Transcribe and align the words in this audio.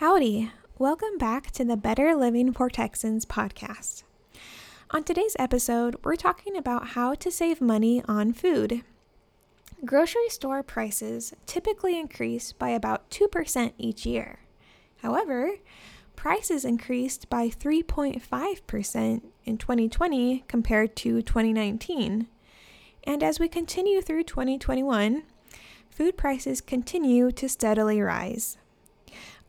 Howdy, 0.00 0.50
welcome 0.78 1.18
back 1.18 1.50
to 1.50 1.62
the 1.62 1.76
Better 1.76 2.14
Living 2.14 2.54
for 2.54 2.70
Texans 2.70 3.26
podcast. 3.26 4.02
On 4.92 5.04
today's 5.04 5.36
episode, 5.38 5.94
we're 6.02 6.16
talking 6.16 6.56
about 6.56 6.88
how 6.96 7.14
to 7.16 7.30
save 7.30 7.60
money 7.60 8.02
on 8.08 8.32
food. 8.32 8.82
Grocery 9.84 10.30
store 10.30 10.62
prices 10.62 11.34
typically 11.44 11.98
increase 11.98 12.54
by 12.54 12.70
about 12.70 13.10
2% 13.10 13.74
each 13.76 14.06
year. 14.06 14.38
However, 15.02 15.56
prices 16.16 16.64
increased 16.64 17.28
by 17.28 17.48
3.5% 17.48 19.22
in 19.44 19.58
2020 19.58 20.44
compared 20.48 20.96
to 20.96 21.20
2019. 21.20 22.26
And 23.04 23.22
as 23.22 23.38
we 23.38 23.48
continue 23.48 24.00
through 24.00 24.22
2021, 24.22 25.24
food 25.90 26.16
prices 26.16 26.62
continue 26.62 27.30
to 27.32 27.50
steadily 27.50 28.00
rise. 28.00 28.56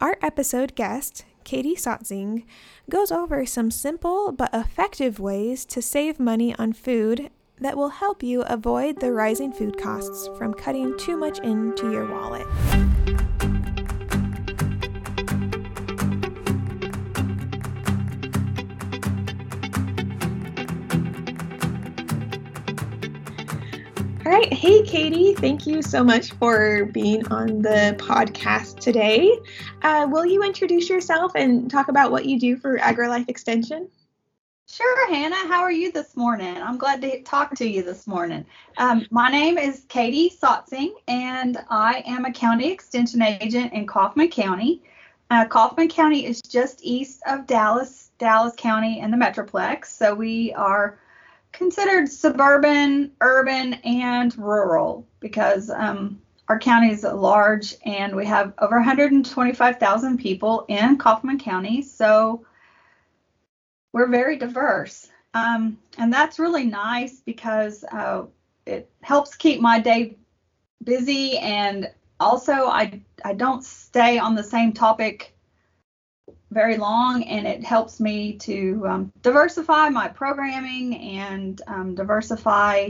Our 0.02 0.18
episode 0.23 0.73
guest, 0.73 1.25
Katie 1.43 1.75
Sotzing, 1.75 2.46
goes 2.89 3.11
over 3.11 3.46
some 3.46 3.69
simple 3.69 4.32
but 4.32 4.51
effective 4.51 5.19
ways 5.19 5.64
to 5.65 5.79
save 5.79 6.19
money 6.19 6.55
on 6.55 6.73
food 6.73 7.29
that 7.59 7.78
will 7.78 7.89
help 7.89 8.23
you 8.23 8.42
avoid 8.42 9.00
the 9.00 9.14
rising 9.14 9.54
food 9.54 9.78
costs 9.78 10.28
from 10.39 10.56
cutting 10.56 10.97
too 10.97 11.18
much 11.18 11.37
into 11.42 11.92
your 11.92 12.11
wallet. 12.11 12.47
Right. 24.41 24.54
Hey, 24.54 24.81
Katie, 24.81 25.33
thank 25.33 25.68
you 25.68 25.81
so 25.81 26.04
much 26.04 26.31
for 26.33 26.86
being 26.86 27.27
on 27.27 27.61
the 27.61 27.95
podcast 28.00 28.79
today. 28.79 29.37
Uh, 29.83 30.07
will 30.09 30.25
you 30.25 30.43
introduce 30.43 30.89
yourself 30.89 31.33
and 31.36 31.69
talk 31.69 31.89
about 31.89 32.11
what 32.11 32.25
you 32.25 32.39
do 32.39 32.58
for 32.58 32.77
AgriLife 32.80 33.30
Extension? 33.30 33.88
Sure, 34.67 35.14
Hannah. 35.14 35.48
How 35.48 35.61
are 35.61 35.72
you 35.72 35.92
this 35.92 36.16
morning? 36.16 36.58
I'm 36.58 36.78
glad 36.78 37.02
to 37.02 37.22
talk 37.22 37.53
to 37.56 37.67
you 37.67 37.83
this 37.83 38.08
morning. 38.08 38.45
Um, 38.78 39.06
my 39.11 39.30
name 39.30 39.58
is 39.58 39.86
Katie 39.89 40.30
Sotzing, 40.31 40.94
and 41.08 41.58
I 41.70 42.03
am 42.08 42.26
a 42.26 42.31
county 42.31 42.72
extension 42.72 43.22
agent 43.22 43.73
in 43.73 43.86
Kaufman 43.86 44.30
County. 44.30 44.81
Uh, 45.30 45.45
Kaufman 45.45 45.89
County 45.89 46.26
is 46.26 46.42
just 46.42 46.80
east 46.83 47.22
of 47.28 47.45
Dallas, 47.45 48.11
Dallas 48.17 48.53
County, 48.58 49.02
and 49.02 49.14
the 49.14 49.17
Metroplex. 49.17 49.88
So 49.88 50.16
we 50.16 50.53
are 50.53 50.98
considered 51.52 52.10
suburban, 52.10 53.12
urban, 53.22 53.74
and 53.86 54.38
rural 54.38 55.08
because 55.20 55.70
um, 55.70 56.22
our 56.48 56.60
county 56.60 56.92
is 56.92 57.04
large 57.04 57.76
and 57.86 58.16
we 58.16 58.26
have 58.26 58.54
over 58.60 58.76
125,000 58.76 60.18
people 60.18 60.66
in 60.68 60.98
Kaufman 60.98 61.40
County. 61.40 61.82
So 61.82 62.46
we're 63.94 64.08
very 64.08 64.38
diverse. 64.38 65.10
Um, 65.34 65.78
and 65.98 66.12
that's 66.12 66.40
really 66.40 66.66
nice 66.66 67.22
because 67.22 67.84
uh, 67.92 68.24
it 68.66 68.90
helps 69.02 69.36
keep 69.36 69.62
my 69.62 69.80
day 69.80 70.18
busy 70.84 71.38
and 71.38 71.90
also 72.20 72.68
I 72.68 73.02
I 73.24 73.34
don't 73.34 73.64
stay 73.64 74.18
on 74.18 74.36
the 74.36 74.44
same 74.44 74.74
topic 74.74 75.36
very 76.52 76.78
long 76.78 77.24
and 77.24 77.48
it 77.48 77.64
helps 77.64 78.00
me 78.00 78.34
to 78.34 78.86
um, 78.88 79.14
diversify 79.22 79.90
my 79.90 80.08
programming 80.08 80.96
and 80.98 81.62
um, 81.68 81.96
diversify 81.96 82.90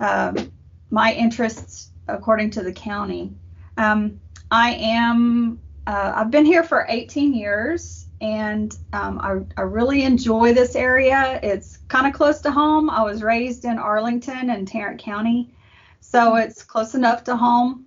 um, 0.00 0.50
my 0.90 1.12
interests 1.12 1.90
according 2.08 2.50
to 2.50 2.62
the 2.62 2.72
county. 2.72 3.32
Um, 3.76 4.18
I 4.50 4.70
am, 4.70 5.60
uh, 5.86 6.12
I've 6.16 6.30
been 6.30 6.46
here 6.46 6.64
for 6.64 6.86
18 6.88 7.34
years 7.34 8.06
and 8.20 8.76
um, 8.92 9.20
I, 9.20 9.60
I, 9.60 9.62
really 9.62 10.02
enjoy 10.02 10.52
this 10.52 10.74
area. 10.74 11.38
It's 11.42 11.78
kind 11.88 12.06
of 12.06 12.12
close 12.12 12.40
to 12.40 12.50
home. 12.50 12.90
I 12.90 13.02
was 13.02 13.22
raised 13.22 13.64
in 13.64 13.78
Arlington 13.78 14.50
and 14.50 14.66
Tarrant 14.66 15.00
County, 15.00 15.54
so 16.00 16.34
it's 16.34 16.64
close 16.64 16.96
enough 16.96 17.22
to 17.24 17.36
home. 17.36 17.86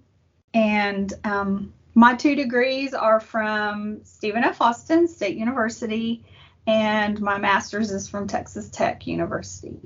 And 0.53 1.13
um, 1.25 1.73
my 1.94 2.16
two 2.16 2.35
degrees 2.35 2.94
are 2.94 3.19
from 3.19 4.03
Stephen 4.03 4.44
F. 4.44 4.62
Austin 4.62 5.07
State 5.07 5.38
University, 5.38 6.24
and 6.68 7.19
my 7.19 7.38
master's 7.38 7.91
is 7.91 8.07
from 8.07 8.28
Texas 8.28 8.69
Tech 8.69 9.07
University. 9.07 9.78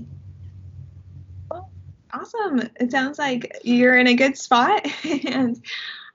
awesome. 2.14 2.70
It 2.80 2.92
sounds 2.92 3.18
like 3.18 3.60
you're 3.64 3.98
in 3.98 4.08
a 4.08 4.14
good 4.14 4.38
spot, 4.38 4.86
and 5.04 5.62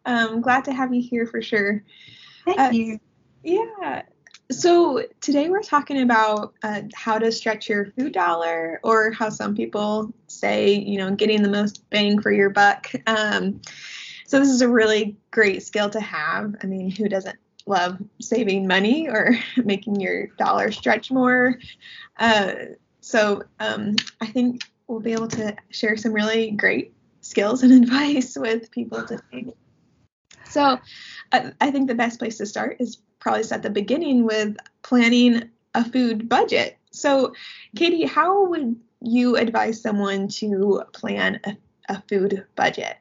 I'm 0.04 0.28
um, 0.28 0.40
glad 0.40 0.64
to 0.66 0.72
have 0.72 0.94
you 0.94 1.02
here 1.02 1.26
for 1.26 1.42
sure. 1.42 1.84
Thank 2.44 2.60
uh, 2.60 2.70
you. 2.72 3.00
Yeah. 3.42 4.02
So 4.50 5.04
today 5.20 5.48
we're 5.48 5.62
talking 5.62 6.02
about 6.02 6.54
uh, 6.62 6.82
how 6.94 7.18
to 7.18 7.30
stretch 7.30 7.68
your 7.68 7.86
food 7.92 8.12
dollar, 8.12 8.80
or 8.82 9.12
how 9.12 9.28
some 9.30 9.54
people 9.54 10.12
say, 10.26 10.72
you 10.72 10.98
know, 10.98 11.14
getting 11.14 11.42
the 11.42 11.48
most 11.48 11.88
bang 11.90 12.20
for 12.20 12.32
your 12.32 12.50
buck. 12.50 12.90
Um, 13.06 13.60
so 14.30 14.38
this 14.38 14.48
is 14.48 14.62
a 14.62 14.68
really 14.68 15.16
great 15.32 15.60
skill 15.60 15.90
to 15.90 16.00
have. 16.00 16.54
I 16.62 16.66
mean, 16.68 16.88
who 16.88 17.08
doesn't 17.08 17.36
love 17.66 17.98
saving 18.20 18.68
money 18.68 19.08
or 19.08 19.36
making 19.56 19.98
your 19.98 20.28
dollar 20.38 20.70
stretch 20.70 21.10
more? 21.10 21.58
Uh, 22.16 22.52
so 23.00 23.42
um, 23.58 23.96
I 24.20 24.26
think 24.26 24.62
we'll 24.86 25.00
be 25.00 25.14
able 25.14 25.26
to 25.26 25.56
share 25.70 25.96
some 25.96 26.12
really 26.12 26.52
great 26.52 26.94
skills 27.22 27.64
and 27.64 27.72
advice 27.82 28.36
with 28.38 28.70
people 28.70 29.04
today. 29.04 29.52
So 30.44 30.78
I, 31.32 31.50
I 31.60 31.72
think 31.72 31.88
the 31.88 31.96
best 31.96 32.20
place 32.20 32.38
to 32.38 32.46
start 32.46 32.76
is 32.78 32.98
probably 33.18 33.42
at 33.50 33.64
the 33.64 33.70
beginning 33.70 34.26
with 34.26 34.56
planning 34.82 35.50
a 35.74 35.84
food 35.84 36.28
budget. 36.28 36.78
So, 36.92 37.34
Katie, 37.74 38.04
how 38.06 38.46
would 38.46 38.76
you 39.00 39.36
advise 39.36 39.82
someone 39.82 40.28
to 40.28 40.84
plan 40.92 41.40
a, 41.42 41.56
a 41.88 42.00
food 42.08 42.46
budget? 42.54 42.96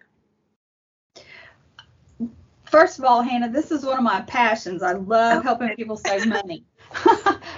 First 2.70 3.00
of 3.00 3.06
all, 3.06 3.22
Hannah, 3.22 3.50
this 3.50 3.72
is 3.72 3.84
one 3.84 3.98
of 3.98 4.04
my 4.04 4.22
passions. 4.22 4.84
I 4.84 4.94
love 4.94 5.44
helping 5.44 5.76
people 5.76 5.98
save 5.98 6.28
money 6.28 6.66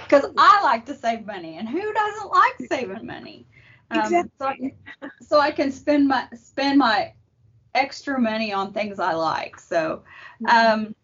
because 0.04 0.24
I 0.38 0.62
like 0.62 0.86
to 0.86 0.94
save 0.94 1.26
money, 1.26 1.58
and 1.58 1.68
who 1.68 1.92
doesn't 1.92 2.30
like 2.30 2.68
saving 2.68 3.06
money? 3.06 3.46
Um, 3.90 4.00
exactly. 4.00 4.30
So 4.38 4.46
I, 4.46 4.56
can, 4.56 4.72
so 5.20 5.40
I 5.40 5.50
can 5.50 5.70
spend 5.70 6.08
my 6.08 6.26
spend 6.34 6.78
my 6.78 7.12
extra 7.74 8.18
money 8.18 8.52
on 8.52 8.72
things 8.72 8.98
I 8.98 9.12
like. 9.12 9.60
So, 9.60 10.02
mm-hmm. 10.42 10.86
um, 10.86 10.94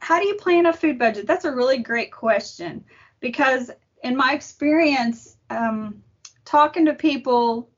how 0.00 0.20
do 0.20 0.26
you 0.26 0.34
plan 0.34 0.66
a 0.66 0.72
food 0.72 0.98
budget? 0.98 1.26
That's 1.26 1.46
a 1.46 1.52
really 1.52 1.78
great 1.78 2.12
question 2.12 2.84
because 3.20 3.70
in 4.02 4.14
my 4.14 4.34
experience, 4.34 5.36
um, 5.48 6.02
talking 6.44 6.84
to 6.84 6.94
people 6.94 7.70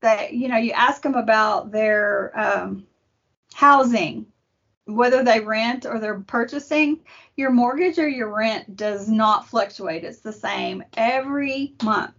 that 0.00 0.34
you 0.34 0.48
know, 0.48 0.56
you 0.56 0.72
ask 0.72 1.02
them 1.02 1.14
about 1.14 1.70
their 1.70 2.36
um, 2.36 2.86
housing, 3.52 4.26
whether 4.86 5.22
they 5.22 5.40
rent 5.40 5.86
or 5.86 5.98
they're 5.98 6.20
purchasing, 6.20 7.00
your 7.36 7.50
mortgage 7.50 7.98
or 7.98 8.08
your 8.08 8.34
rent 8.34 8.76
does 8.76 9.08
not 9.08 9.48
fluctuate. 9.48 10.04
It's 10.04 10.20
the 10.20 10.32
same 10.32 10.84
every 10.96 11.74
month. 11.82 12.14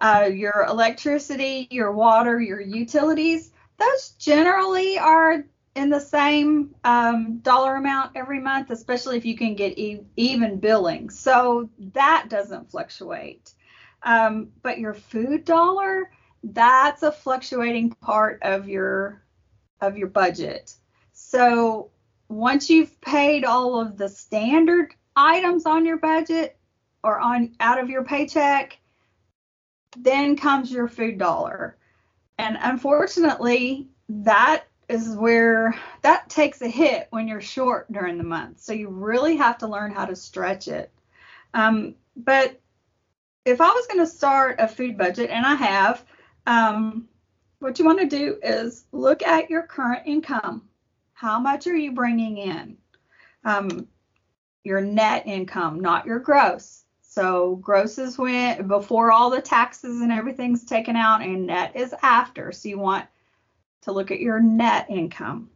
Uh, 0.00 0.28
your 0.32 0.66
electricity, 0.68 1.66
your 1.70 1.92
water, 1.92 2.40
your 2.40 2.60
utilities, 2.60 3.52
those 3.78 4.10
generally 4.18 4.98
are 4.98 5.44
in 5.74 5.90
the 5.90 6.00
same 6.00 6.74
um, 6.84 7.38
dollar 7.38 7.76
amount 7.76 8.12
every 8.16 8.40
month, 8.40 8.70
especially 8.70 9.16
if 9.16 9.24
you 9.24 9.36
can 9.36 9.54
get 9.54 9.78
e- 9.78 10.00
even 10.16 10.58
billing. 10.58 11.10
So 11.10 11.68
that 11.92 12.26
doesn't 12.28 12.70
fluctuate. 12.70 13.52
Um, 14.02 14.48
but 14.62 14.78
your 14.78 14.94
food 14.94 15.44
dollar, 15.44 16.10
that's 16.42 17.02
a 17.02 17.12
fluctuating 17.12 17.90
part 17.90 18.42
of 18.42 18.68
your 18.68 19.22
of 19.80 19.96
your 19.96 20.08
budget. 20.08 20.74
So 21.12 21.90
once 22.28 22.70
you've 22.70 23.00
paid 23.00 23.44
all 23.44 23.80
of 23.80 23.96
the 23.96 24.08
standard 24.08 24.94
items 25.14 25.66
on 25.66 25.86
your 25.86 25.98
budget 25.98 26.56
or 27.02 27.18
on 27.18 27.54
out 27.60 27.80
of 27.80 27.88
your 27.88 28.04
paycheck, 28.04 28.78
then 29.96 30.36
comes 30.36 30.70
your 30.70 30.88
food 30.88 31.18
dollar. 31.18 31.76
And 32.38 32.58
unfortunately, 32.60 33.88
that 34.08 34.64
is 34.88 35.16
where 35.16 35.74
that 36.02 36.28
takes 36.28 36.62
a 36.62 36.68
hit 36.68 37.08
when 37.10 37.26
you're 37.26 37.40
short 37.40 37.90
during 37.90 38.18
the 38.18 38.24
month. 38.24 38.60
So 38.60 38.72
you 38.72 38.88
really 38.88 39.36
have 39.36 39.58
to 39.58 39.66
learn 39.66 39.92
how 39.92 40.04
to 40.04 40.14
stretch 40.14 40.68
it. 40.68 40.90
Um, 41.54 41.94
but 42.16 42.60
if 43.44 43.60
I 43.60 43.68
was 43.68 43.86
going 43.86 44.00
to 44.00 44.06
start 44.06 44.56
a 44.58 44.68
food 44.68 44.98
budget, 44.98 45.30
and 45.30 45.46
I 45.46 45.54
have, 45.54 46.04
um, 46.46 47.08
what 47.58 47.78
you 47.78 47.84
want 47.84 48.00
to 48.00 48.06
do 48.06 48.38
is 48.42 48.84
look 48.92 49.22
at 49.22 49.50
your 49.50 49.62
current 49.62 50.02
income. 50.06 50.62
How 51.14 51.38
much 51.38 51.66
are 51.66 51.76
you 51.76 51.92
bringing 51.92 52.38
in? 52.38 52.76
Um, 53.44 53.88
your 54.64 54.80
net 54.80 55.26
income, 55.26 55.80
not 55.80 56.06
your 56.06 56.18
gross. 56.18 56.84
So 57.00 57.56
gross 57.56 57.98
is 57.98 58.18
when 58.18 58.66
before 58.68 59.10
all 59.10 59.30
the 59.30 59.40
taxes 59.40 60.02
and 60.02 60.12
everything's 60.12 60.64
taken 60.64 60.96
out, 60.96 61.22
and 61.22 61.46
net 61.46 61.74
is 61.74 61.94
after. 62.02 62.52
So 62.52 62.68
you 62.68 62.78
want 62.78 63.06
to 63.82 63.92
look 63.92 64.10
at 64.10 64.20
your 64.20 64.40
net 64.40 64.86
income. 64.90 65.48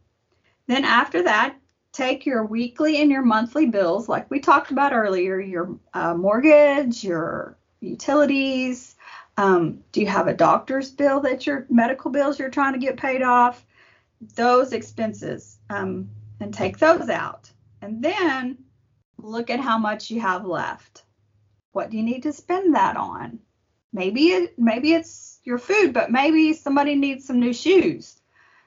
Then 0.67 0.85
after 0.85 1.21
that, 1.23 1.55
take 1.91 2.25
your 2.25 2.45
weekly 2.45 3.01
and 3.01 3.11
your 3.11 3.21
monthly 3.21 3.65
bills, 3.65 4.07
like 4.07 4.31
we 4.31 4.39
talked 4.39 4.71
about 4.71 4.93
earlier, 4.93 5.39
your 5.39 5.77
uh, 5.93 6.13
mortgage, 6.13 7.03
your 7.03 7.57
utilities. 7.81 8.95
Um, 9.37 9.79
do 9.91 10.01
you 10.01 10.07
have 10.07 10.27
a 10.27 10.33
doctor's 10.33 10.91
bill 10.91 11.19
that 11.21 11.47
your 11.47 11.65
medical 11.69 12.11
bills 12.11 12.37
you're 12.37 12.49
trying 12.49 12.73
to 12.73 12.79
get 12.79 12.97
paid 12.97 13.21
off? 13.21 13.65
Those 14.35 14.73
expenses, 14.73 15.57
um, 15.69 16.09
and 16.39 16.53
take 16.53 16.77
those 16.77 17.09
out. 17.09 17.49
And 17.81 18.03
then 18.03 18.57
look 19.17 19.49
at 19.49 19.59
how 19.59 19.77
much 19.77 20.11
you 20.11 20.19
have 20.21 20.45
left. 20.45 21.03
What 21.71 21.89
do 21.89 21.97
you 21.97 22.03
need 22.03 22.23
to 22.23 22.33
spend 22.33 22.75
that 22.75 22.97
on? 22.97 23.39
Maybe 23.93 24.29
it 24.29 24.57
maybe 24.57 24.93
it's 24.93 25.39
your 25.43 25.57
food, 25.57 25.93
but 25.93 26.11
maybe 26.11 26.53
somebody 26.53 26.95
needs 26.95 27.25
some 27.25 27.39
new 27.39 27.53
shoes. 27.53 28.19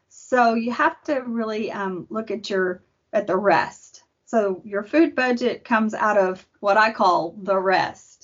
So 0.08 0.54
you 0.54 0.72
have 0.72 1.02
to 1.04 1.20
really 1.20 1.72
um, 1.72 2.06
look 2.10 2.30
at 2.30 2.48
your 2.50 2.82
at 3.12 3.26
the 3.26 3.36
rest. 3.36 4.04
So 4.26 4.62
your 4.64 4.82
food 4.82 5.14
budget 5.14 5.64
comes 5.64 5.94
out 5.94 6.18
of 6.18 6.46
what 6.60 6.76
I 6.76 6.92
call 6.92 7.36
the 7.42 7.58
rest. 7.58 8.23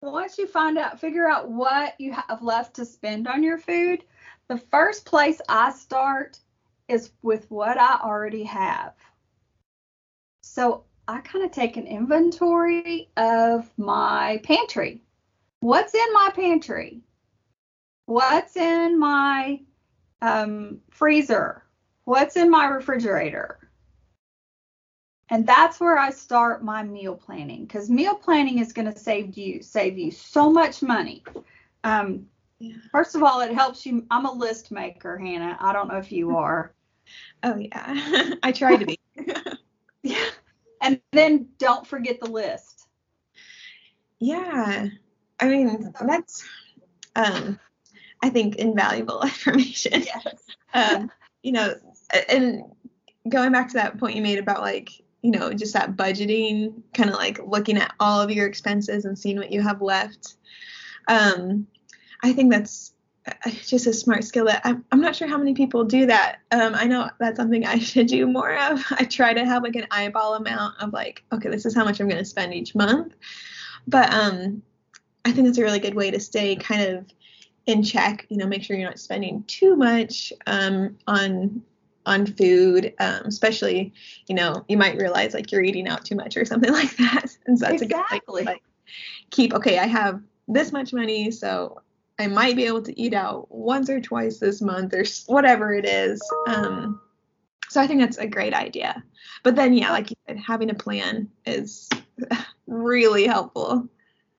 Once 0.00 0.38
you 0.38 0.46
find 0.46 0.78
out, 0.78 1.00
figure 1.00 1.28
out 1.28 1.50
what 1.50 2.00
you 2.00 2.12
have 2.12 2.42
left 2.42 2.74
to 2.74 2.84
spend 2.84 3.26
on 3.26 3.42
your 3.42 3.58
food, 3.58 4.04
the 4.48 4.56
first 4.56 5.04
place 5.04 5.40
I 5.48 5.72
start 5.72 6.38
is 6.86 7.10
with 7.22 7.50
what 7.50 7.78
I 7.78 7.98
already 8.02 8.44
have. 8.44 8.94
So 10.42 10.84
I 11.08 11.20
kind 11.20 11.44
of 11.44 11.50
take 11.50 11.76
an 11.76 11.86
inventory 11.86 13.10
of 13.16 13.70
my 13.76 14.40
pantry. 14.44 15.02
What's 15.60 15.94
in 15.94 16.12
my 16.12 16.30
pantry? 16.34 17.02
What's 18.06 18.56
in 18.56 18.98
my 18.98 19.60
um, 20.22 20.80
freezer? 20.90 21.64
What's 22.04 22.36
in 22.36 22.50
my 22.50 22.66
refrigerator? 22.66 23.57
And 25.30 25.46
that's 25.46 25.78
where 25.78 25.98
I 25.98 26.10
start 26.10 26.64
my 26.64 26.82
meal 26.82 27.14
planning 27.14 27.66
because 27.66 27.90
meal 27.90 28.14
planning 28.14 28.58
is 28.60 28.72
going 28.72 28.90
to 28.90 28.98
save 28.98 29.36
you 29.36 29.62
save 29.62 29.98
you 29.98 30.10
so 30.10 30.50
much 30.50 30.82
money. 30.82 31.22
Um, 31.84 32.26
yeah. 32.58 32.76
First 32.90 33.14
of 33.14 33.22
all, 33.22 33.40
it 33.40 33.52
helps 33.52 33.86
you. 33.86 34.06
I'm 34.10 34.26
a 34.26 34.32
list 34.32 34.70
maker, 34.70 35.16
Hannah. 35.18 35.56
I 35.60 35.72
don't 35.72 35.88
know 35.88 35.98
if 35.98 36.10
you 36.10 36.36
are. 36.36 36.72
Oh 37.42 37.56
yeah, 37.56 38.34
I 38.42 38.52
try 38.52 38.76
to 38.76 38.86
be. 38.86 38.98
yeah, 40.02 40.30
and 40.80 41.00
then 41.12 41.48
don't 41.58 41.86
forget 41.86 42.20
the 42.20 42.30
list. 42.30 42.86
Yeah, 44.18 44.88
I 45.40 45.48
mean 45.48 45.92
that's 46.00 46.44
um, 47.14 47.60
I 48.22 48.30
think 48.30 48.56
invaluable 48.56 49.22
information. 49.22 50.02
Yes. 50.02 50.46
um, 50.74 51.10
you 51.42 51.52
know, 51.52 51.74
and 52.28 52.64
going 53.28 53.52
back 53.52 53.68
to 53.68 53.74
that 53.74 53.98
point 53.98 54.16
you 54.16 54.22
made 54.22 54.38
about 54.38 54.62
like 54.62 54.90
you 55.22 55.30
know 55.30 55.52
just 55.52 55.72
that 55.72 55.96
budgeting 55.96 56.82
kind 56.94 57.10
of 57.10 57.16
like 57.16 57.40
looking 57.44 57.76
at 57.76 57.94
all 57.98 58.20
of 58.20 58.30
your 58.30 58.46
expenses 58.46 59.04
and 59.04 59.18
seeing 59.18 59.36
what 59.36 59.52
you 59.52 59.60
have 59.60 59.82
left. 59.82 60.36
Um 61.08 61.66
i 62.22 62.32
think 62.32 62.52
that's 62.52 62.94
uh, 63.26 63.50
just 63.66 63.86
a 63.86 63.92
smart 63.92 64.24
skill 64.24 64.46
that 64.46 64.62
I'm, 64.64 64.84
I'm 64.90 65.00
not 65.00 65.14
sure 65.14 65.28
how 65.28 65.38
many 65.38 65.54
people 65.54 65.84
do 65.84 66.06
that. 66.06 66.38
Um 66.50 66.74
i 66.74 66.84
know 66.84 67.10
that's 67.18 67.36
something 67.36 67.66
i 67.66 67.78
should 67.90 68.06
do 68.06 68.26
more 68.26 68.56
of. 68.56 68.84
I 68.90 69.04
try 69.04 69.34
to 69.34 69.44
have 69.44 69.62
like 69.62 69.76
an 69.76 69.86
eyeball 69.90 70.34
amount 70.34 70.80
of 70.80 70.92
like 70.92 71.24
okay 71.32 71.48
this 71.48 71.66
is 71.66 71.74
how 71.74 71.84
much 71.84 72.00
i'm 72.00 72.08
going 72.08 72.18
to 72.18 72.24
spend 72.24 72.54
each 72.54 72.74
month. 72.74 73.14
But 73.86 74.12
um 74.12 74.62
i 75.24 75.32
think 75.32 75.48
it's 75.48 75.58
a 75.58 75.62
really 75.62 75.80
good 75.80 75.94
way 75.94 76.10
to 76.10 76.20
stay 76.20 76.56
kind 76.56 76.82
of 76.82 77.06
in 77.66 77.82
check 77.82 78.26
you 78.30 78.38
know 78.38 78.46
make 78.46 78.62
sure 78.62 78.76
you're 78.76 78.88
not 78.88 78.98
spending 78.98 79.44
too 79.46 79.76
much 79.76 80.32
um 80.46 80.96
on 81.06 81.62
on 82.06 82.26
food, 82.26 82.94
um, 83.00 83.22
especially, 83.26 83.92
you 84.26 84.34
know, 84.34 84.64
you 84.68 84.76
might 84.76 84.96
realize 84.96 85.34
like 85.34 85.52
you're 85.52 85.62
eating 85.62 85.88
out 85.88 86.04
too 86.04 86.14
much 86.14 86.36
or 86.36 86.44
something 86.44 86.72
like 86.80 86.96
that. 86.96 87.26
And 87.46 87.58
so 87.58 87.66
that's 87.66 87.82
exactly. 87.82 88.42
a 88.42 88.44
good 88.44 88.46
like, 88.46 88.62
keep, 89.30 89.54
okay, 89.54 89.78
I 89.78 89.86
have 89.86 90.22
this 90.46 90.72
much 90.72 90.92
money, 90.92 91.30
so 91.30 91.82
I 92.18 92.26
might 92.26 92.56
be 92.56 92.64
able 92.64 92.82
to 92.82 93.00
eat 93.00 93.14
out 93.14 93.46
once 93.50 93.88
or 93.88 94.00
twice 94.00 94.38
this 94.38 94.60
month 94.60 94.94
or 94.94 95.04
whatever 95.26 95.72
it 95.74 95.84
is. 95.84 96.20
Um, 96.48 97.00
so 97.68 97.80
I 97.80 97.86
think 97.86 98.00
that's 98.00 98.18
a 98.18 98.26
great 98.26 98.54
idea. 98.54 99.02
But 99.44 99.54
then, 99.54 99.72
yeah, 99.72 99.90
like 99.92 100.10
you 100.10 100.16
said, 100.26 100.38
having 100.38 100.70
a 100.70 100.74
plan 100.74 101.28
is 101.46 101.88
really 102.66 103.26
helpful. 103.26 103.88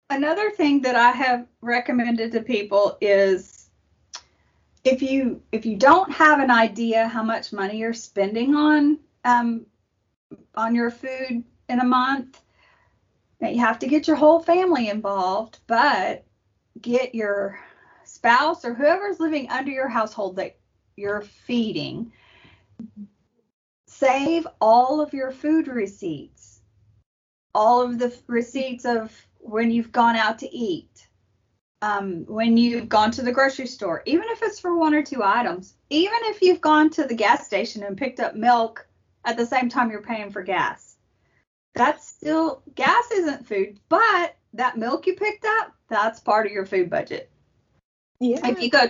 Another 0.10 0.50
thing 0.52 0.82
that 0.82 0.96
I 0.96 1.12
have 1.12 1.46
recommended 1.62 2.32
to 2.32 2.42
people 2.42 2.98
is 3.00 3.59
if 4.84 5.02
you 5.02 5.42
if 5.52 5.66
you 5.66 5.76
don't 5.76 6.12
have 6.12 6.40
an 6.40 6.52
idea 6.52 7.08
how 7.08 7.24
much 7.24 7.52
money 7.52 7.78
you're 7.78 7.94
spending 7.94 8.56
on 8.56 9.00
um, 9.26 9.66
on 10.56 10.76
your 10.76 10.92
food 10.92 11.44
in 11.68 11.80
a 11.80 11.86
month, 11.86 12.42
you 13.42 13.60
have 13.60 13.80
to 13.80 13.88
get 13.88 14.08
your 14.08 14.16
whole 14.16 14.40
family 14.40 14.90
involved, 14.90 15.60
but 15.68 16.26
get 16.82 17.14
your 17.14 17.60
spouse 18.04 18.66
or 18.66 18.74
whoever's 18.74 19.20
living 19.20 19.50
under 19.50 19.72
your 19.72 19.88
household 19.88 20.36
that 20.38 20.58
you're 20.96 21.22
feeding. 21.22 22.12
Save 23.88 24.48
all 24.62 25.02
of 25.02 25.14
your 25.14 25.32
food 25.32 25.68
receipts, 25.68 26.62
all 27.54 27.82
of 27.82 28.00
the 28.00 28.16
receipts 28.28 28.86
of 28.86 29.14
when 29.40 29.72
you've 29.72 29.92
gone 29.92 30.16
out 30.16 30.40
to 30.40 30.56
eat, 30.56 31.09
um, 31.82 32.26
when 32.28 32.58
you've 32.58 32.90
gone 32.90 33.12
to 33.12 33.22
the 33.22 33.32
grocery 33.32 33.68
store, 33.68 34.04
even 34.06 34.26
if 34.30 34.42
it's 34.44 34.60
for 34.60 34.78
one 34.78 34.94
or 34.94 35.04
two 35.04 35.24
items, 35.24 35.76
even 35.90 36.18
if 36.24 36.42
you've 36.42 36.62
gone 36.62 36.90
to 36.92 37.06
the 37.06 37.16
gas 37.16 37.46
station 37.46 37.84
and 37.84 37.98
picked 37.98 38.20
up 38.20 38.36
milk 38.36 38.88
at 39.26 39.38
the 39.38 39.46
same 39.46 39.70
time 39.70 39.92
you're 39.92 40.02
paying 40.02 40.32
for 40.32 40.42
gas. 40.42 40.98
That's 41.76 42.08
still 42.08 42.64
gas 42.76 43.12
isn't 43.12 43.48
food, 43.48 43.80
but 43.88 44.36
that 44.54 44.78
milk 44.78 45.08
you 45.08 45.16
picked 45.16 45.46
up, 45.46 45.74
that's 45.88 46.20
part 46.20 46.46
of 46.46 46.52
your 46.52 46.66
food 46.66 46.90
budget. 46.90 47.32
Yeah. 48.20 48.46
If 48.46 48.62
you 48.62 48.70
go 48.70 48.88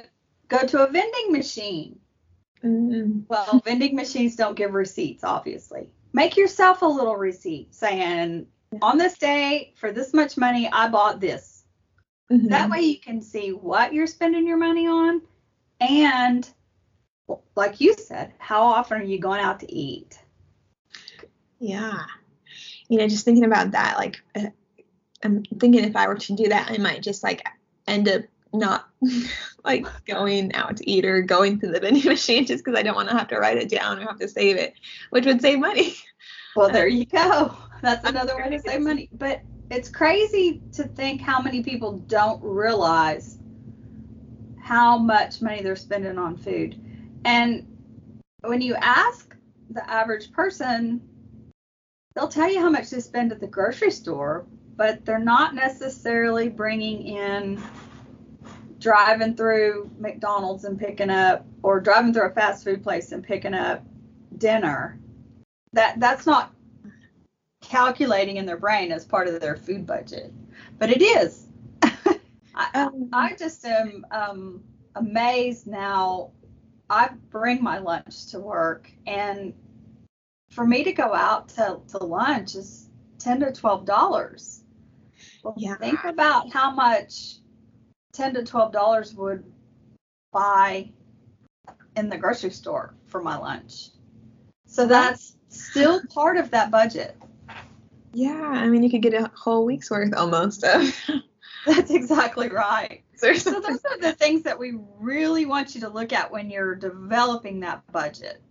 go 0.48 0.66
to 0.66 0.88
a 0.88 0.92
vending 0.92 1.32
machine, 1.32 2.00
mm-hmm. 2.64 3.22
well, 3.28 3.62
vending 3.64 3.96
machines 3.96 4.36
don't 4.36 4.56
give 4.56 4.74
receipts, 4.74 5.24
obviously. 5.24 5.90
Make 6.14 6.38
yourself 6.38 6.82
a 6.82 6.88
little 6.88 7.16
receipt 7.16 7.76
saying, 7.76 8.48
on 8.82 8.98
this 8.98 9.18
day, 9.18 9.74
for 9.76 9.92
this 9.92 10.14
much 10.14 10.38
money, 10.38 10.68
I 10.72 10.90
bought 10.90 11.20
this 11.20 11.59
Mm-hmm. 12.32 12.48
That 12.50 12.70
way 12.70 12.82
you 12.82 13.00
can 13.00 13.22
see 13.22 13.52
what 13.52 13.94
you're 13.94 14.08
spending 14.08 14.46
your 14.46 14.58
money 14.58 14.88
on 14.88 15.22
and 15.82 16.50
like 17.56 17.80
you 17.80 17.94
said, 17.94 18.34
how 18.38 18.62
often 18.62 19.02
are 19.02 19.04
you 19.04 19.20
going 19.20 19.42
out 19.42 19.60
to 19.62 19.72
eat? 19.72 20.20
Yeah. 21.60 22.06
You 22.88 22.98
know, 22.98 23.08
just 23.08 23.26
thinking 23.26 23.46
about 23.46 23.72
that, 23.72 23.98
like, 23.98 24.22
uh, 24.36 24.48
I'm 25.24 25.44
thinking 25.44 25.84
if 25.84 25.96
I 25.96 26.08
were 26.08 26.16
to 26.16 26.36
do 26.36 26.50
that, 26.50 26.72
I 26.72 26.78
might 26.78 27.04
just 27.04 27.24
like 27.24 27.46
end 27.88 28.08
up 28.08 28.22
not 28.54 28.90
like 29.66 29.86
going 30.06 30.54
out 30.54 30.78
to 30.78 30.90
eat 30.90 31.06
or 31.06 31.22
going 31.22 31.60
to 31.60 31.68
the 31.68 31.80
vending 31.82 32.06
machine 32.06 32.46
just 32.46 32.64
because 32.64 32.78
I 32.78 32.84
don't 32.84 32.96
want 32.96 33.10
to 33.10 33.18
have 33.18 33.28
to 33.30 33.38
write 33.38 33.58
it 33.58 33.70
down 33.70 34.00
or 34.00 34.08
have 34.08 34.20
to 34.20 34.28
save 34.28 34.58
it, 34.58 34.74
which 35.10 35.26
would 35.26 35.42
save 35.42 35.60
money. 35.60 35.96
Well, 36.56 36.70
there 36.72 36.88
you 36.88 37.06
go. 37.06 37.56
That's 37.82 38.08
another 38.08 38.38
way 38.38 38.50
to 38.50 38.60
save 38.60 38.82
money. 38.82 39.10
But 39.12 39.42
it's 39.70 39.90
crazy 39.90 40.62
to 40.74 40.84
think 40.84 41.22
how 41.22 41.42
many 41.42 41.62
people 41.62 42.00
don't 42.00 42.42
realize 42.44 43.38
how 44.60 44.98
much 44.98 45.42
money 45.42 45.62
they're 45.62 45.76
spending 45.76 46.18
on 46.18 46.38
food. 46.38 46.80
And 47.26 47.66
when 48.42 48.62
you 48.62 48.76
ask 48.76 49.36
the 49.70 49.88
average 49.90 50.32
person, 50.32 51.02
they'll 52.16 52.28
tell 52.28 52.52
you 52.52 52.60
how 52.60 52.70
much 52.70 52.90
they 52.90 53.00
spend 53.00 53.32
at 53.32 53.40
the 53.40 53.48
grocery 53.48 53.92
store, 53.92 54.46
but 54.76 55.06
they're 55.06 55.20
not 55.20 55.54
necessarily 55.54 56.50
bringing 56.50 57.04
in 57.06 57.62
driving 58.80 59.36
through 59.36 59.90
McDonald's 60.00 60.64
and 60.64 60.80
picking 60.80 61.10
up 61.10 61.46
or 61.64 61.80
driving 61.80 62.14
through 62.14 62.28
a 62.28 62.32
fast 62.32 62.64
food 62.64 62.82
place 62.82 63.12
and 63.12 63.24
picking 63.24 63.54
up 63.54 63.84
dinner. 64.38 64.98
That 65.74 66.00
that's 66.00 66.26
not 66.26 66.54
calculating 67.80 68.36
in 68.36 68.46
their 68.46 68.58
brain 68.58 68.92
as 68.92 69.06
part 69.06 69.28
of 69.28 69.40
their 69.40 69.56
food 69.56 69.86
budget. 69.86 70.34
But 70.78 70.90
it 70.90 71.02
is. 71.02 71.48
I, 71.82 72.70
um, 72.74 73.10
I 73.14 73.36
just 73.36 73.66
am 73.66 74.06
um, 74.12 74.64
amazed 74.96 75.66
now. 75.66 76.32
I 76.90 77.10
bring 77.30 77.64
my 77.64 77.78
lunch 77.78 78.26
to 78.32 78.40
work, 78.40 78.92
and 79.08 79.54
for 80.50 80.66
me 80.66 80.84
to 80.84 80.92
go 80.92 81.14
out 81.14 81.50
to, 81.50 81.80
to 81.90 81.98
lunch 82.00 82.56
is 82.56 82.90
ten 83.18 83.40
to 83.40 83.52
twelve 83.54 83.86
dollars. 83.86 84.64
Well, 85.44 85.54
yeah. 85.56 85.76
think 85.76 86.04
about 86.04 86.52
how 86.52 86.72
much 86.72 87.36
ten 88.12 88.34
to 88.34 88.44
twelve 88.44 88.74
dollars 88.74 89.14
would 89.14 89.44
buy 90.34 90.92
in 91.96 92.10
the 92.10 92.18
grocery 92.18 92.52
store 92.52 92.96
for 93.08 93.22
my 93.22 93.38
lunch. 93.38 93.90
So 94.66 94.86
that's 94.86 95.38
still 95.48 96.02
part 96.14 96.38
of 96.38 96.52
that 96.52 96.72
budget. 96.72 97.16
Yeah, 98.14 98.52
I 98.56 98.68
mean, 98.68 98.84
you 98.84 98.90
could 98.90 99.02
get 99.02 99.14
a 99.14 99.32
whole 99.36 99.66
week's 99.66 99.92
worth 99.92 100.14
almost 100.16 100.64
of. 100.64 101.00
That's 101.66 101.92
exactly 101.92 102.50
right. 102.54 103.04
So 103.16 103.34
those 103.34 103.86
are 103.86 104.00
the 104.00 104.16
things 104.18 104.44
that 104.44 104.58
we 104.58 104.80
really 105.00 105.46
want 105.46 105.76
you 105.76 105.82
to 105.82 105.90
look 105.90 106.14
at 106.14 106.32
when 106.32 106.50
you're 106.50 106.76
developing 106.76 107.60
that 107.62 107.84
budget. 107.92 108.42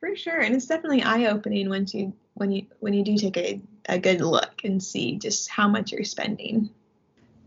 For 0.00 0.14
sure, 0.14 0.38
and 0.38 0.54
it's 0.54 0.66
definitely 0.66 1.02
eye-opening 1.02 1.68
once 1.68 1.92
you 1.92 2.14
when 2.34 2.52
you 2.52 2.66
when 2.78 2.92
you 2.92 3.02
do 3.02 3.18
take 3.18 3.36
a, 3.36 3.60
a 3.88 3.98
good 3.98 4.20
look 4.20 4.60
and 4.62 4.80
see 4.80 5.16
just 5.16 5.50
how 5.50 5.66
much 5.66 5.90
you're 5.90 6.04
spending. 6.04 6.70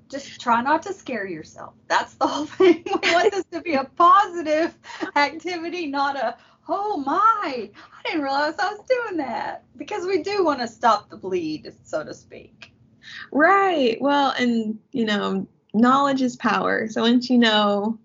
Just 0.09 0.41
try 0.41 0.61
not 0.61 0.83
to 0.83 0.93
scare 0.93 1.25
yourself. 1.25 1.73
That's 1.87 2.13
the 2.15 2.27
whole 2.27 2.45
thing. 2.57 2.83
We 2.85 3.13
want 3.13 3.31
this 3.31 3.45
to 3.53 3.61
be 3.61 3.75
a 3.75 3.85
positive 3.85 4.77
activity, 5.15 5.87
not 5.87 6.17
a 6.17 6.35
oh 6.71 6.97
my, 6.97 7.69
I 7.69 7.69
didn't 8.05 8.21
realize 8.21 8.55
I 8.57 8.73
was 8.73 8.85
doing 8.87 9.17
that. 9.17 9.63
Because 9.77 10.05
we 10.05 10.23
do 10.23 10.43
want 10.43 10.61
to 10.61 10.67
stop 10.67 11.09
the 11.09 11.17
bleed, 11.17 11.73
so 11.83 12.03
to 12.03 12.13
speak. 12.13 12.73
Right. 13.31 13.97
Well, 14.01 14.33
and 14.37 14.79
you 14.91 15.05
know, 15.05 15.47
knowledge 15.73 16.21
is 16.21 16.35
power. 16.35 16.87
So 16.87 17.01
once 17.01 17.29
you 17.29 17.37
know 17.37 17.99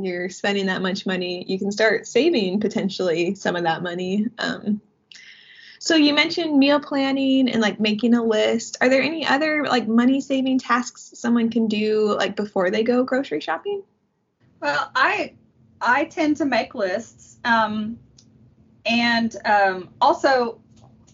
you're 0.00 0.28
spending 0.28 0.66
that 0.66 0.82
much 0.82 1.06
money, 1.06 1.44
you 1.48 1.58
can 1.58 1.72
start 1.72 2.06
saving 2.06 2.60
potentially 2.60 3.34
some 3.34 3.56
of 3.56 3.64
that 3.64 3.82
money. 3.82 4.26
Um, 4.38 4.80
so 5.78 5.94
you 5.94 6.14
mentioned 6.14 6.58
meal 6.58 6.80
planning 6.80 7.48
and 7.48 7.60
like 7.60 7.80
making 7.80 8.14
a 8.14 8.22
list. 8.22 8.76
Are 8.80 8.88
there 8.88 9.02
any 9.02 9.26
other 9.26 9.64
like 9.64 9.88
money 9.88 10.20
saving 10.20 10.58
tasks 10.58 11.12
someone 11.14 11.50
can 11.50 11.68
do 11.68 12.14
like 12.14 12.36
before 12.36 12.70
they 12.70 12.82
go 12.82 13.04
grocery 13.04 13.40
shopping? 13.40 13.82
Well, 14.60 14.90
I 14.94 15.34
I 15.80 16.04
tend 16.04 16.36
to 16.38 16.44
make 16.44 16.74
lists. 16.74 17.38
Um, 17.44 17.98
and 18.84 19.36
um, 19.44 19.90
also 20.00 20.60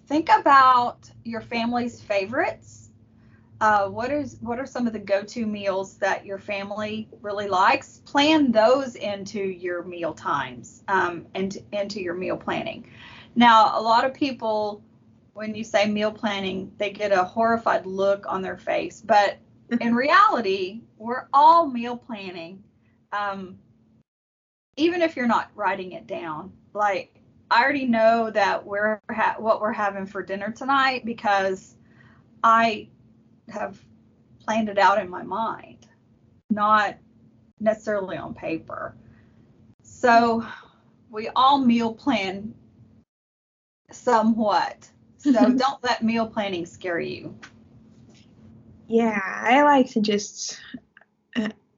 think 0.06 0.28
about 0.28 1.10
your 1.24 1.40
family's 1.40 2.00
favorites 2.00 2.82
uh, 3.62 3.86
what 3.88 4.10
is 4.10 4.38
what 4.40 4.58
are 4.58 4.66
some 4.66 4.88
of 4.88 4.92
the 4.92 4.98
go-to 4.98 5.46
meals 5.46 5.94
that 5.98 6.26
your 6.26 6.36
family 6.36 7.08
really 7.20 7.46
likes? 7.46 7.98
Plan 8.04 8.50
those 8.50 8.96
into 8.96 9.38
your 9.38 9.84
meal 9.84 10.12
times 10.12 10.82
um, 10.88 11.26
and 11.36 11.58
into 11.70 12.00
your 12.00 12.14
meal 12.14 12.36
planning. 12.36 12.84
Now, 13.36 13.78
a 13.78 13.80
lot 13.80 14.04
of 14.04 14.12
people, 14.12 14.82
when 15.34 15.54
you 15.54 15.62
say 15.62 15.86
meal 15.86 16.10
planning, 16.10 16.72
they 16.76 16.90
get 16.90 17.12
a 17.12 17.22
horrified 17.22 17.86
look 17.86 18.26
on 18.26 18.42
their 18.42 18.56
face, 18.56 19.00
but 19.00 19.36
in 19.80 19.94
reality, 19.94 20.80
we're 20.98 21.28
all 21.32 21.68
meal 21.68 21.96
planning. 21.96 22.64
Um, 23.12 23.56
even 24.76 25.02
if 25.02 25.16
you're 25.16 25.26
not 25.26 25.50
writing 25.54 25.92
it 25.92 26.06
down, 26.06 26.52
like 26.74 27.20
I 27.50 27.62
already 27.62 27.86
know 27.86 28.30
that 28.30 28.64
we're 28.64 29.00
ha- 29.10 29.36
what 29.38 29.60
we're 29.60 29.72
having 29.72 30.06
for 30.06 30.22
dinner 30.22 30.50
tonight 30.50 31.04
because 31.04 31.76
I 32.42 32.88
have 33.50 33.78
planned 34.44 34.68
it 34.68 34.78
out 34.78 34.98
in 34.98 35.08
my 35.08 35.22
mind, 35.22 35.86
not 36.50 36.96
necessarily 37.60 38.16
on 38.16 38.34
paper. 38.34 38.96
So 39.82 40.46
we 41.10 41.28
all 41.36 41.58
meal 41.58 41.94
plan 41.94 42.54
somewhat. 43.90 44.88
So 45.18 45.32
don't 45.56 45.84
let 45.84 46.02
meal 46.02 46.26
planning 46.26 46.66
scare 46.66 47.00
you. 47.00 47.38
Yeah, 48.88 49.20
I 49.22 49.62
like 49.62 49.90
to 49.90 50.00
just 50.00 50.58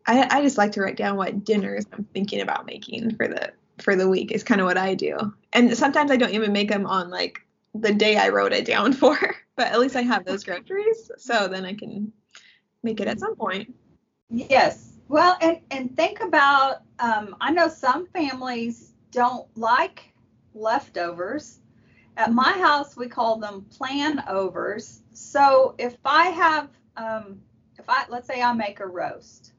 I, 0.07 0.27
I 0.31 0.43
just 0.43 0.59
like 0.59 0.73
to 0.73 0.83
write 0.83 0.97
down 0.97 1.17
what 1.17 1.45
dinners 1.45 1.87
I'm 1.93 2.05
thinking 2.13 2.41
about 2.41 2.67
making 2.67 3.17
for 3.17 3.29
the 3.29 3.53
for 3.79 3.97
the 3.97 4.09
week 4.09 4.31
is 4.31 4.45
kind 4.45 4.61
of 4.61 4.67
what 4.67 4.79
I 4.79 4.95
do. 4.95 5.17
And 5.53 5.77
sometimes 5.77 6.11
I 6.11 6.17
don't 6.17 6.35
even 6.35 6.53
make 6.53 6.69
them 6.69 6.87
on 6.87 7.11
like 7.11 7.41
the 7.75 7.93
day 7.93 8.17
I 8.17 8.29
wrote 8.29 8.53
it 8.53 8.65
down 8.65 8.93
for 8.95 9.17
but 9.57 9.69
at 9.69 9.81
least 9.81 9.97
I 9.97 10.03
have 10.03 10.25
those 10.25 10.45
groceries, 10.45 11.11
so 11.17 11.49
then 11.49 11.65
I 11.65 11.75
can 11.75 12.13
make 12.83 13.01
it 13.01 13.09
at 13.09 13.21
some 13.21 13.37
point. 13.37 13.75
Yes. 14.31 14.93
Well, 15.09 15.37
and 15.41 15.61
and 15.71 15.97
think 15.97 16.21
about 16.21 16.83
um, 16.99 17.37
I 17.41 17.51
know 17.53 17.69
some 17.69 18.07
families 18.07 18.95
don't 19.11 19.47
like 19.57 20.13
leftovers. 20.55 21.61
At 22.17 22.33
my 22.33 22.53
house, 22.53 22.97
we 22.97 23.09
call 23.09 23.39
them 23.39 23.67
plan 23.71 24.23
overs. 24.29 25.01
So 25.13 25.75
if 25.79 25.97
I 26.05 26.27
have, 26.27 26.71
um, 26.97 27.41
if 27.79 27.89
I 27.89 28.05
let's 28.09 28.27
say 28.27 28.41
I 28.41 28.53
make 28.53 28.81
a 28.81 28.87
roast, 28.87 29.54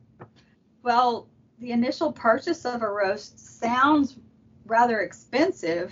well, 0.85 1.27
the 1.59 1.71
initial 1.71 2.13
purchase 2.13 2.63
of 2.63 2.81
a 2.81 2.89
roast 2.89 3.59
sounds 3.59 4.17
rather 4.65 5.01
expensive 5.01 5.91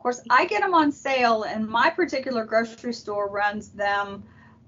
of 0.00 0.02
course, 0.02 0.22
I 0.30 0.46
get 0.46 0.62
them 0.62 0.72
on 0.72 0.92
sale, 0.92 1.42
and 1.42 1.68
my 1.68 1.90
particular 1.90 2.46
grocery 2.46 2.94
store 2.94 3.28
runs 3.28 3.68
them 3.68 4.24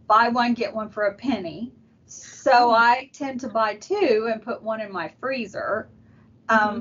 buy 0.06 0.28
one, 0.28 0.52
get 0.52 0.74
one 0.74 0.90
for 0.90 1.04
a 1.04 1.14
penny. 1.14 1.72
So 2.04 2.68
hmm. 2.68 2.74
I 2.74 3.10
tend 3.14 3.40
to 3.40 3.48
buy 3.48 3.76
two 3.76 4.28
and 4.30 4.42
put 4.42 4.62
one 4.62 4.82
in 4.82 4.92
my 4.92 5.08
freezer. 5.20 5.88
Um, 6.50 6.58
mm-hmm. 6.58 6.80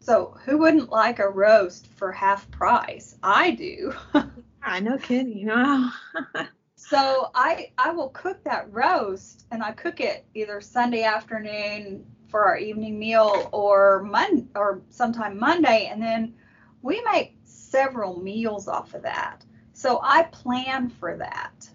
So 0.00 0.38
who 0.46 0.56
wouldn't 0.56 0.88
like 0.88 1.18
a 1.18 1.28
roast 1.28 1.86
for 1.88 2.10
half 2.10 2.50
price? 2.50 3.16
I 3.22 3.50
do. 3.50 3.92
I 4.62 4.80
know 4.80 4.96
kidding. 4.96 5.46
Wow. 5.46 5.92
so 6.88 7.30
I 7.34 7.72
I 7.76 7.90
will 7.90 8.08
cook 8.08 8.42
that 8.44 8.72
roast 8.72 9.44
and 9.50 9.62
I 9.62 9.72
cook 9.72 10.00
it 10.00 10.24
either 10.34 10.62
Sunday 10.62 11.02
afternoon 11.02 12.06
for 12.28 12.44
our 12.44 12.56
evening 12.56 12.98
meal 12.98 13.50
or 13.52 14.02
Mon 14.02 14.48
or 14.54 14.80
sometime 14.88 15.38
Monday 15.38 15.90
and 15.92 16.02
then 16.02 16.34
we 16.80 17.02
make 17.12 17.36
several 17.44 18.18
meals 18.20 18.66
off 18.66 18.94
of 18.94 19.02
that. 19.02 19.44
So 19.74 20.00
I 20.02 20.22
plan 20.24 20.88
for 20.88 21.18
that. 21.18 21.68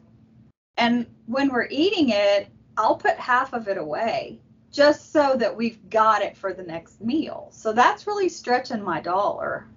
And 0.78 1.06
when 1.28 1.54
we're 1.54 1.68
eating 1.70 2.10
it, 2.10 2.50
I'll 2.76 2.98
put 2.98 3.16
half 3.18 3.54
of 3.54 3.68
it 3.68 3.78
away 3.78 4.42
just 4.72 5.14
so 5.14 5.36
that 5.38 5.56
we've 5.56 5.88
got 5.90 6.24
it 6.24 6.36
for 6.36 6.52
the 6.52 6.64
next 6.64 7.00
meal. 7.00 7.50
So 7.52 7.74
that's 7.74 8.08
really 8.08 8.28
stretching 8.28 8.82
my 8.82 9.02
dollar. 9.02 9.68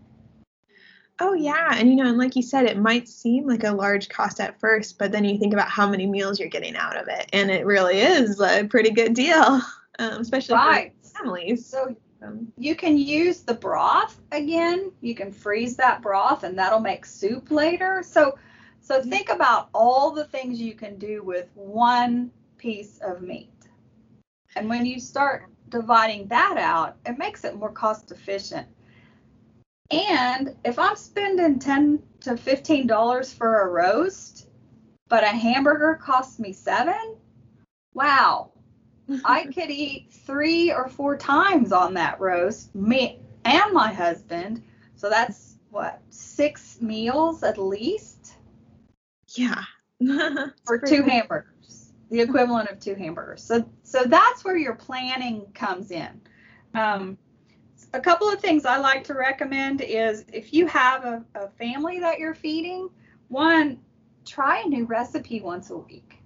Oh 1.20 1.34
yeah, 1.34 1.74
and 1.74 1.88
you 1.88 1.96
know, 1.96 2.06
and 2.06 2.18
like 2.18 2.36
you 2.36 2.42
said, 2.42 2.66
it 2.66 2.78
might 2.78 3.08
seem 3.08 3.46
like 3.46 3.64
a 3.64 3.72
large 3.72 4.08
cost 4.08 4.40
at 4.40 4.60
first, 4.60 4.98
but 4.98 5.10
then 5.10 5.24
you 5.24 5.38
think 5.38 5.52
about 5.52 5.68
how 5.68 5.88
many 5.88 6.06
meals 6.06 6.38
you're 6.38 6.48
getting 6.48 6.76
out 6.76 6.96
of 6.96 7.08
it, 7.08 7.28
and 7.32 7.50
it 7.50 7.66
really 7.66 8.00
is 8.00 8.40
a 8.40 8.64
pretty 8.64 8.90
good 8.90 9.14
deal, 9.14 9.60
um, 9.98 10.20
especially 10.20 10.54
right. 10.54 10.92
for 11.02 11.10
families. 11.18 11.66
So 11.66 11.96
you 12.56 12.74
can 12.74 12.98
use 12.98 13.40
the 13.40 13.54
broth 13.54 14.20
again. 14.32 14.92
You 15.00 15.14
can 15.14 15.32
freeze 15.32 15.76
that 15.76 16.02
broth 16.02 16.42
and 16.42 16.58
that'll 16.58 16.80
make 16.80 17.06
soup 17.06 17.50
later. 17.50 18.02
So 18.04 18.38
so 18.80 19.00
mm-hmm. 19.00 19.10
think 19.10 19.28
about 19.28 19.68
all 19.74 20.10
the 20.10 20.24
things 20.24 20.60
you 20.60 20.74
can 20.74 20.98
do 20.98 21.22
with 21.22 21.48
one 21.54 22.30
piece 22.56 22.98
of 22.98 23.22
meat. 23.22 23.52
And 24.56 24.68
when 24.68 24.86
you 24.86 24.98
start 24.98 25.44
dividing 25.68 26.26
that 26.28 26.56
out, 26.56 26.96
it 27.06 27.18
makes 27.18 27.44
it 27.44 27.56
more 27.56 27.70
cost 27.70 28.10
efficient. 28.10 28.66
And 29.90 30.54
if 30.64 30.78
I'm 30.78 30.96
spending 30.96 31.58
10 31.58 32.02
to 32.20 32.36
15 32.36 32.86
dollars 32.86 33.32
for 33.32 33.62
a 33.62 33.68
roast, 33.68 34.48
but 35.08 35.24
a 35.24 35.28
hamburger 35.28 35.94
costs 35.94 36.38
me 36.38 36.52
7, 36.52 36.94
wow, 37.94 38.52
I 39.24 39.44
could 39.44 39.70
eat 39.70 40.12
three 40.12 40.72
or 40.72 40.88
four 40.88 41.16
times 41.16 41.72
on 41.72 41.94
that 41.94 42.20
roast, 42.20 42.74
me 42.74 43.20
and 43.44 43.72
my 43.72 43.92
husband. 43.92 44.62
So 44.96 45.08
that's 45.08 45.56
what, 45.70 46.02
six 46.10 46.80
meals 46.80 47.42
at 47.42 47.56
least? 47.58 48.34
Yeah. 49.28 49.62
for 50.64 50.78
two 50.78 51.02
hamburgers, 51.02 51.92
the 52.10 52.20
equivalent 52.20 52.68
of 52.68 52.78
two 52.78 52.94
hamburgers. 52.94 53.42
So 53.42 53.68
so 53.82 54.04
that's 54.04 54.44
where 54.44 54.56
your 54.56 54.74
planning 54.74 55.46
comes 55.54 55.90
in. 55.90 56.20
Um, 56.74 57.18
a 57.92 58.00
couple 58.00 58.28
of 58.28 58.40
things 58.40 58.64
I 58.64 58.78
like 58.78 59.04
to 59.04 59.14
recommend 59.14 59.80
is 59.80 60.24
if 60.32 60.52
you 60.52 60.66
have 60.66 61.04
a, 61.04 61.24
a 61.34 61.48
family 61.48 62.00
that 62.00 62.18
you're 62.18 62.34
feeding, 62.34 62.88
one, 63.28 63.78
try 64.26 64.62
a 64.64 64.68
new 64.68 64.84
recipe 64.84 65.40
once 65.40 65.70
a 65.70 65.76
week. 65.76 66.18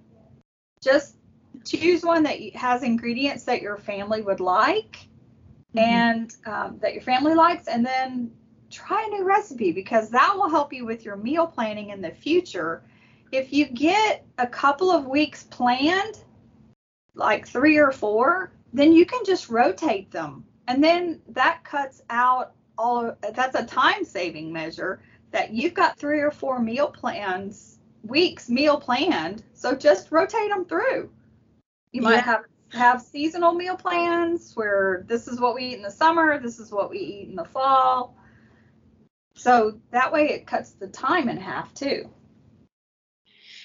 Just 0.83 1.17
choose 1.65 2.03
one 2.03 2.23
that 2.25 2.39
has 2.55 2.83
ingredients 2.83 3.45
that 3.45 3.63
your 3.63 3.77
family 3.77 4.23
would 4.23 4.41
like 4.41 5.09
mm-hmm. 5.75 5.79
and 5.79 6.37
um, 6.47 6.79
that 6.81 6.95
your 6.95 7.03
family 7.03 7.35
likes, 7.35 7.69
and 7.69 7.85
then 7.85 8.33
try 8.71 9.05
a 9.07 9.11
new 9.11 9.25
recipe 9.25 9.71
because 9.73 10.11
that 10.11 10.35
will 10.35 10.49
help 10.49 10.73
you 10.73 10.85
with 10.85 11.05
your 11.05 11.17
meal 11.17 11.47
planning 11.47 11.91
in 11.91 12.01
the 12.01 12.11
future. 12.11 12.83
If 13.31 13.53
you 13.53 13.67
get 13.67 14.27
a 14.39 14.47
couple 14.47 14.91
of 14.91 15.07
weeks 15.07 15.45
planned, 15.45 16.25
like 17.15 17.47
three 17.47 17.79
or 17.79 17.93
four, 17.93 18.53
then 18.73 18.93
you 18.93 19.07
can 19.07 19.25
just 19.25 19.49
rotate 19.49 20.11
them. 20.11 20.45
And 20.69 20.83
then 20.83 21.21
that 21.29 21.65
cuts 21.65 22.03
out 22.11 22.53
all 22.79 23.11
of 23.11 23.17
that's 23.35 23.55
a 23.55 23.65
time 23.65 24.05
saving 24.05 24.53
measure 24.53 25.03
that 25.31 25.53
you've 25.53 25.75
got 25.75 25.99
three 25.99 26.21
or 26.21 26.31
four 26.31 26.61
meal 26.61 26.89
plans, 26.89 27.79
weeks 28.03 28.49
meal 28.49 28.79
planned. 28.79 29.43
So 29.55 29.75
just 29.75 30.13
rotate 30.13 30.51
them 30.51 30.65
through. 30.65 31.11
You 31.93 32.03
might 32.03 32.15
yeah. 32.15 32.21
have 32.21 32.45
have 32.73 33.03
seasonal 33.03 33.53
meal 33.53 33.77
plans 33.77 34.53
where 34.55 35.05
this 35.07 35.29
is 35.29 35.39
what 35.39 35.55
we 35.55 35.65
eat 35.65 35.77
in 35.77 35.83
the 35.83 35.91
summer, 35.91 36.41
this 36.41 36.59
is 36.59 36.73
what 36.73 36.91
we 36.91 36.99
eat 36.99 37.29
in 37.29 37.37
the 37.37 37.45
fall. 37.45 38.17
So 39.35 39.79
that 39.91 40.13
way 40.13 40.31
it 40.31 40.47
cuts 40.47 40.73
the 40.73 40.87
time 40.87 41.29
in 41.29 41.37
half 41.37 41.75
too. 41.75 42.09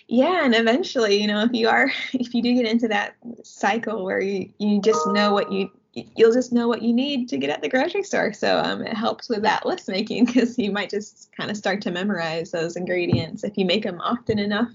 Yeah, 0.09 0.45
and 0.45 0.55
eventually, 0.55 1.21
you 1.21 1.27
know, 1.27 1.41
if 1.41 1.53
you 1.53 1.67
are 1.67 1.91
if 2.13 2.33
you 2.33 2.41
do 2.41 2.53
get 2.55 2.65
into 2.65 2.87
that 2.89 3.15
cycle 3.43 4.03
where 4.03 4.21
you 4.21 4.51
you 4.57 4.81
just 4.81 5.07
know 5.07 5.33
what 5.33 5.51
you 5.51 5.69
you'll 6.15 6.33
just 6.33 6.53
know 6.53 6.67
what 6.67 6.81
you 6.81 6.93
need 6.93 7.29
to 7.29 7.37
get 7.37 7.49
at 7.49 7.61
the 7.61 7.69
grocery 7.69 8.03
store. 8.03 8.33
So 8.33 8.59
um, 8.59 8.81
it 8.81 8.95
helps 8.95 9.29
with 9.29 9.41
that 9.43 9.65
list 9.65 9.87
making 9.87 10.25
because 10.25 10.57
you 10.57 10.71
might 10.71 10.89
just 10.89 11.31
kind 11.35 11.49
of 11.49 11.57
start 11.57 11.81
to 11.83 11.91
memorize 11.91 12.51
those 12.51 12.75
ingredients 12.75 13.43
if 13.43 13.57
you 13.57 13.65
make 13.65 13.83
them 13.83 13.99
often 14.01 14.39
enough. 14.39 14.71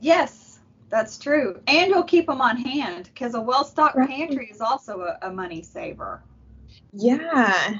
Yes, 0.00 0.58
that's 0.88 1.18
true. 1.18 1.60
And 1.66 1.90
you'll 1.90 2.02
keep 2.02 2.26
them 2.26 2.40
on 2.40 2.56
hand 2.56 3.10
because 3.12 3.34
a 3.34 3.40
well 3.40 3.64
stocked 3.64 3.96
right. 3.96 4.08
pantry 4.08 4.48
is 4.50 4.60
also 4.60 5.00
a, 5.00 5.18
a 5.22 5.30
money 5.30 5.62
saver. 5.62 6.22
Yeah. 6.92 7.76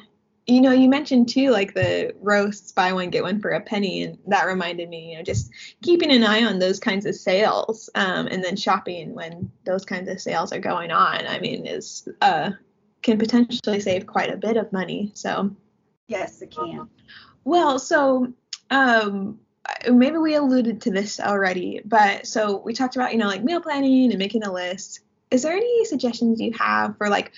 You 0.47 0.63
know, 0.63 0.71
you 0.71 0.89
mentioned 0.89 1.29
too, 1.29 1.51
like 1.51 1.75
the 1.75 2.15
roasts, 2.23 2.73
buy 2.73 2.93
one, 2.95 3.11
get 3.11 3.23
one 3.23 3.39
for 3.39 3.51
a 3.51 3.61
penny. 3.61 4.03
And 4.05 4.19
that 4.29 4.47
reminded 4.47 4.89
me, 4.89 5.11
you 5.11 5.19
know, 5.19 5.23
just 5.23 5.51
keeping 5.83 6.11
an 6.11 6.25
eye 6.25 6.43
on 6.43 6.59
those 6.59 6.81
kinds 6.81 7.05
of 7.05 7.15
sales 7.15 7.91
um, 7.95 8.29
and 8.29 8.43
then 8.43 8.57
shopping 8.57 9.15
when 9.15 9.51
those 9.67 9.85
kinds 9.85 10.09
of 10.09 10.21
sales 10.21 10.51
are 10.53 10.61
going 10.61 10.91
on. 10.91 11.27
I 11.27 11.39
mean, 11.39 11.67
is 11.67 12.09
uh, 12.23 12.53
can 13.03 13.19
potentially 13.19 13.81
save 13.81 14.07
quite 14.07 14.33
a 14.33 14.37
bit 14.37 14.57
of 14.57 14.73
money. 14.73 15.11
So, 15.15 15.55
yes, 16.09 16.43
it 16.43 16.51
can. 16.51 16.89
Well, 17.45 17.79
so 17.79 18.33
um, 18.71 19.39
maybe 19.91 20.19
we 20.19 20.35
alluded 20.35 20.83
to 20.83 20.91
this 20.91 21.21
already, 21.21 21.81
but 21.85 22.27
so 22.27 22.59
we 22.59 22.75
talked 22.75 22.97
about, 22.97 23.13
you 23.13 23.19
know, 23.19 23.27
like 23.27 23.45
meal 23.45 23.61
planning 23.61 24.11
and 24.11 24.19
making 24.19 24.45
a 24.45 24.53
list. 24.53 25.01
Is 25.31 25.43
there 25.43 25.53
any 25.53 25.85
suggestions 25.85 26.41
you 26.41 26.53
have 26.59 26.97
for 26.97 27.09
like 27.09 27.33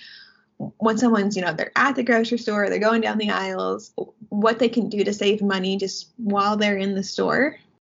when 0.77 0.97
someone's, 0.97 1.35
you 1.35 1.41
know, 1.41 1.53
they're 1.53 1.71
at 1.75 1.95
the 1.95 2.03
grocery 2.03 2.37
store, 2.37 2.69
they're 2.69 2.79
going 2.79 3.01
down 3.01 3.17
the 3.17 3.31
aisles, 3.31 3.93
what 4.29 4.59
they 4.59 4.69
can 4.69 4.89
do 4.89 5.03
to 5.03 5.13
save 5.13 5.41
money 5.41 5.77
just 5.77 6.11
while 6.17 6.55
they're 6.57 6.77
in 6.77 6.95
the 6.95 7.03
store? 7.03 7.57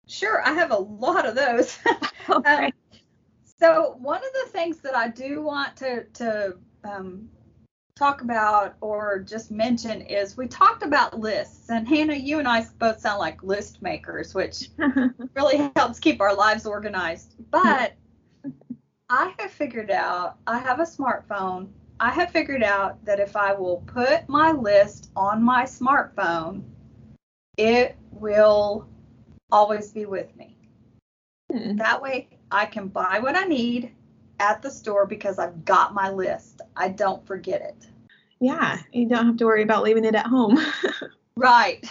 Sure, 0.08 0.46
I 0.46 0.54
have 0.54 0.72
a 0.72 0.78
lot 0.78 1.26
of 1.26 1.36
those. 1.36 1.78
okay. 2.30 2.66
um, 2.66 2.72
so 3.60 3.96
one 4.00 4.18
of 4.18 4.34
the 4.34 4.52
things 4.52 4.80
that 4.80 4.96
I 4.96 5.08
do 5.08 5.42
want 5.42 5.78
to 5.78 6.04
to 6.16 6.58
um, 6.84 7.30
talk 8.02 8.22
about 8.24 8.74
or 8.82 9.20
just 9.20 9.52
mention 9.52 10.02
is 10.02 10.36
we 10.36 10.48
talked 10.48 10.82
about 10.82 11.20
lists. 11.20 11.70
And 11.70 11.88
hannah 11.88 12.16
you 12.16 12.40
and 12.40 12.48
i 12.48 12.66
both 12.80 13.00
sound 13.00 13.20
like 13.20 13.44
list 13.44 13.80
makers 13.84 14.34
which 14.34 14.70
really 15.36 15.72
helps 15.76 16.00
keep 16.00 16.20
our 16.20 16.34
lives 16.34 16.66
organized. 16.66 17.36
But 17.52 17.94
i 19.08 19.36
have 19.38 19.52
figured 19.52 19.92
out 19.92 20.38
i 20.48 20.58
have 20.58 20.80
a 20.80 20.84
smartphone. 20.84 21.70
I 22.00 22.10
have 22.10 22.32
figured 22.32 22.64
out 22.64 23.06
that 23.06 23.20
if 23.20 23.36
i 23.36 23.54
will 23.54 23.84
put 23.86 24.28
my 24.28 24.52
list 24.52 25.12
on 25.16 25.44
my 25.44 25.66
smartphone 25.66 26.64
it 27.56 27.96
will 28.10 28.88
always 29.52 29.92
be 29.92 30.08
with 30.08 30.36
me. 30.36 30.58
Hmm. 31.52 31.76
that 31.76 32.02
way 32.02 32.30
i 32.52 32.66
can 32.66 32.88
buy 32.88 33.20
what 33.20 33.38
i 33.38 33.44
need 33.44 33.94
at 34.40 34.64
the 34.64 34.72
store 34.72 35.06
because 35.06 35.38
I've 35.38 35.66
got 35.66 35.94
my 35.94 36.10
list. 36.10 36.62
I 36.76 36.90
don't 36.90 37.24
forget 37.28 37.62
it 37.62 37.91
yeah, 38.42 38.80
you 38.92 39.08
don't 39.08 39.28
have 39.28 39.38
to 39.38 39.46
worry 39.46 39.62
about 39.62 39.84
leaving 39.84 40.04
it 40.04 40.16
at 40.16 40.26
home. 40.26 40.58
right. 41.36 41.90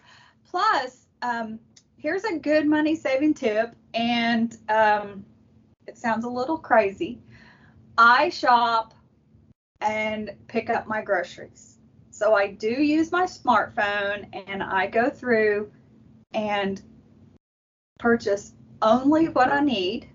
Plus, 0.50 1.06
um, 1.22 1.58
here's 1.96 2.22
a 2.22 2.38
good 2.38 2.66
money 2.66 2.94
saving 2.94 3.34
tip, 3.34 3.74
and 3.94 4.56
um, 4.68 5.24
it 5.88 5.98
sounds 5.98 6.24
a 6.24 6.28
little 6.28 6.56
crazy. 6.56 7.18
I 7.98 8.28
shop 8.28 8.94
and 9.80 10.30
pick 10.46 10.70
up 10.70 10.86
my 10.86 11.02
groceries. 11.02 11.78
So 12.10 12.32
I 12.34 12.52
do 12.52 12.70
use 12.70 13.10
my 13.10 13.24
smartphone 13.24 14.26
and 14.48 14.62
I 14.62 14.86
go 14.86 15.10
through 15.10 15.70
and 16.32 16.80
purchase 17.98 18.52
only 18.82 19.28
what 19.28 19.50
I 19.50 19.60
need. 19.60 20.08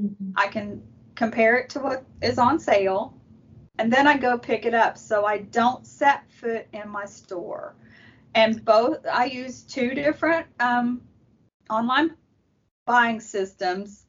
Mm-hmm. 0.00 0.32
I 0.36 0.46
can 0.48 0.82
compare 1.14 1.56
it 1.56 1.70
to 1.70 1.80
what 1.80 2.04
is 2.22 2.38
on 2.38 2.58
sale 2.58 3.17
and 3.78 3.92
then 3.92 4.06
I 4.06 4.16
go 4.16 4.36
pick 4.36 4.66
it 4.66 4.74
up. 4.74 4.98
So 4.98 5.24
I 5.24 5.38
don't 5.38 5.86
set 5.86 6.30
foot 6.30 6.66
in 6.72 6.88
my 6.88 7.04
store. 7.04 7.74
And 8.34 8.64
both, 8.64 9.06
I 9.06 9.26
use 9.26 9.62
two 9.62 9.94
different 9.94 10.46
um, 10.60 11.02
online 11.70 12.16
buying 12.86 13.20
systems. 13.20 14.06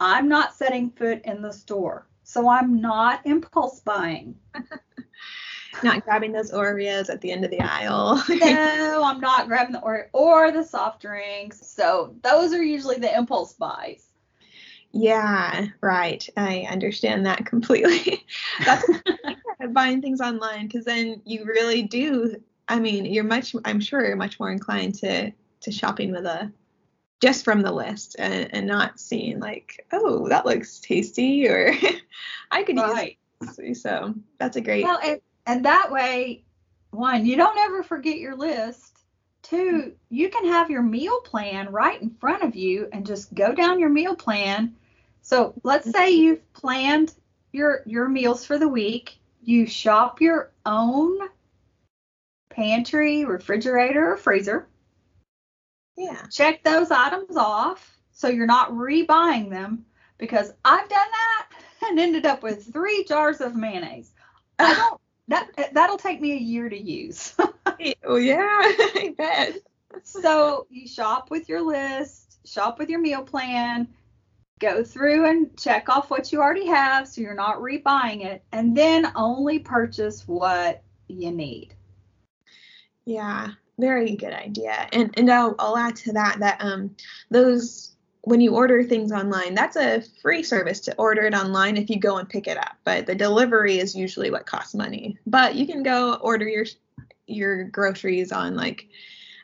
I'm 0.00 0.28
not 0.28 0.54
setting 0.54 0.90
foot 0.90 1.22
in 1.24 1.40
the 1.40 1.52
store. 1.52 2.06
So 2.24 2.48
I'm 2.48 2.80
not 2.80 3.26
impulse 3.26 3.80
buying. 3.80 4.34
not 5.82 6.04
grabbing 6.04 6.32
those 6.32 6.52
Oreos 6.52 7.10
at 7.10 7.20
the 7.20 7.30
end 7.30 7.44
of 7.44 7.50
the 7.50 7.60
aisle. 7.60 8.22
no, 8.28 9.02
I'm 9.04 9.20
not 9.20 9.46
grabbing 9.46 9.72
the 9.72 9.80
Oreo 9.80 10.06
or 10.12 10.50
the 10.50 10.64
soft 10.64 11.02
drinks. 11.02 11.66
So 11.66 12.14
those 12.22 12.52
are 12.52 12.62
usually 12.62 12.96
the 12.96 13.14
impulse 13.14 13.52
buys. 13.52 14.08
Yeah, 14.96 15.66
right. 15.80 16.26
I 16.36 16.68
understand 16.70 17.26
that 17.26 17.44
completely. 17.44 18.24
That's 18.64 18.86
buying 19.72 20.00
things 20.00 20.20
online 20.20 20.68
because 20.68 20.84
then 20.84 21.20
you 21.24 21.44
really 21.44 21.82
do. 21.82 22.36
I 22.68 22.78
mean, 22.78 23.04
you're 23.04 23.24
much. 23.24 23.56
I'm 23.64 23.80
sure 23.80 24.06
you're 24.06 24.14
much 24.14 24.38
more 24.38 24.52
inclined 24.52 24.94
to 25.00 25.32
to 25.62 25.72
shopping 25.72 26.12
with 26.12 26.24
a 26.26 26.52
just 27.20 27.44
from 27.44 27.62
the 27.62 27.72
list 27.72 28.14
and, 28.20 28.54
and 28.54 28.66
not 28.68 29.00
seeing 29.00 29.40
like, 29.40 29.84
oh, 29.92 30.28
that 30.28 30.46
looks 30.46 30.78
tasty 30.78 31.48
or 31.48 31.74
I 32.52 32.62
could 32.62 32.76
right. 32.76 33.18
use. 33.58 33.82
So 33.82 34.14
that's 34.38 34.56
a 34.56 34.60
great. 34.60 34.84
Well, 34.84 35.00
and, 35.02 35.20
and 35.46 35.64
that 35.64 35.90
way, 35.90 36.44
one, 36.92 37.26
you 37.26 37.36
don't 37.36 37.58
ever 37.58 37.82
forget 37.82 38.18
your 38.18 38.36
list. 38.36 38.92
Two, 39.42 39.94
you 40.08 40.30
can 40.30 40.46
have 40.46 40.70
your 40.70 40.82
meal 40.82 41.20
plan 41.20 41.70
right 41.72 42.00
in 42.00 42.10
front 42.10 42.44
of 42.44 42.54
you 42.54 42.88
and 42.92 43.04
just 43.04 43.34
go 43.34 43.52
down 43.52 43.80
your 43.80 43.90
meal 43.90 44.14
plan 44.14 44.74
so 45.24 45.54
let's 45.62 45.90
say 45.90 46.12
mm-hmm. 46.12 46.22
you've 46.22 46.52
planned 46.52 47.14
your 47.50 47.82
your 47.86 48.08
meals 48.08 48.44
for 48.44 48.58
the 48.58 48.68
week. 48.68 49.18
You 49.42 49.66
shop 49.66 50.20
your 50.20 50.52
own 50.66 51.18
pantry, 52.50 53.24
refrigerator, 53.24 54.12
or 54.12 54.16
freezer. 54.18 54.68
Yeah. 55.96 56.26
Check 56.30 56.62
those 56.62 56.90
items 56.90 57.36
off 57.38 57.96
so 58.12 58.28
you're 58.28 58.46
not 58.46 58.72
rebuying 58.72 59.48
them 59.48 59.86
because 60.18 60.52
I've 60.62 60.88
done 60.90 61.08
that 61.10 61.48
and 61.86 61.98
ended 61.98 62.26
up 62.26 62.42
with 62.42 62.70
three 62.70 63.04
jars 63.04 63.40
of 63.40 63.56
mayonnaise. 63.56 64.12
I 64.58 64.74
don't 64.74 65.00
that 65.28 65.70
that'll 65.72 65.96
take 65.96 66.20
me 66.20 66.32
a 66.32 66.36
year 66.36 66.68
to 66.68 66.78
use. 66.78 67.34
oh 68.04 68.16
yeah, 68.16 68.36
I 68.60 69.14
bet. 69.16 69.56
So 70.02 70.66
you 70.68 70.86
shop 70.86 71.30
with 71.30 71.48
your 71.48 71.62
list, 71.62 72.46
shop 72.46 72.78
with 72.78 72.90
your 72.90 73.00
meal 73.00 73.22
plan, 73.22 73.88
go 74.60 74.84
through 74.84 75.26
and 75.26 75.56
check 75.58 75.88
off 75.88 76.10
what 76.10 76.32
you 76.32 76.40
already 76.40 76.66
have 76.66 77.08
so 77.08 77.20
you're 77.20 77.34
not 77.34 77.58
rebuying 77.58 78.24
it 78.24 78.42
and 78.52 78.76
then 78.76 79.10
only 79.16 79.58
purchase 79.58 80.26
what 80.26 80.82
you 81.08 81.30
need. 81.30 81.74
Yeah 83.04 83.50
very 83.78 84.16
good 84.16 84.32
idea. 84.32 84.88
And 84.92 85.12
and 85.16 85.30
i'll, 85.30 85.54
I'll 85.58 85.76
add 85.76 85.96
to 85.96 86.12
that 86.12 86.38
that 86.40 86.58
um 86.60 86.94
those 87.30 87.96
when 88.22 88.40
you 88.40 88.54
order 88.54 88.82
things 88.82 89.12
online 89.12 89.54
that's 89.54 89.76
a 89.76 90.02
free 90.22 90.42
service 90.42 90.80
to 90.80 90.94
order 90.96 91.22
it 91.22 91.34
online 91.34 91.76
if 91.76 91.90
you 91.90 91.98
go 91.98 92.16
and 92.16 92.26
pick 92.26 92.46
it 92.46 92.56
up 92.56 92.76
but 92.84 93.04
the 93.04 93.14
delivery 93.14 93.78
is 93.78 93.94
usually 93.94 94.30
what 94.30 94.46
costs 94.46 94.74
money. 94.74 95.18
But 95.26 95.54
you 95.54 95.66
can 95.66 95.82
go 95.82 96.14
order 96.14 96.48
your 96.48 96.66
your 97.26 97.64
groceries 97.64 98.32
on 98.32 98.54
like 98.54 98.86